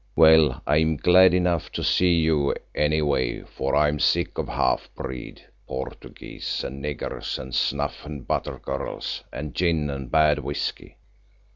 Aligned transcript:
Well, 0.15 0.63
I 0.65 0.77
am 0.77 0.97
glad 0.97 1.31
enough 1.31 1.71
to 1.73 1.83
see 1.83 2.15
you 2.15 2.55
any 2.73 3.03
way, 3.03 3.43
for 3.43 3.75
I 3.75 3.87
am 3.87 3.99
sick 3.99 4.39
of 4.39 4.47
half 4.47 4.89
breed 4.95 5.45
Portuguese 5.67 6.63
and 6.63 6.83
niggers, 6.83 7.37
and 7.37 7.53
snuff 7.53 8.03
and 8.03 8.27
butter 8.27 8.57
girls, 8.57 9.23
and 9.31 9.53
gin 9.53 9.91
and 9.91 10.09
bad 10.09 10.39
whisky. 10.39 10.97